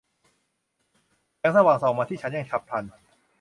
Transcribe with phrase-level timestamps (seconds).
[1.37, 2.83] แสงสว่างส่องมาที่ฉันอย่างฉับพลัน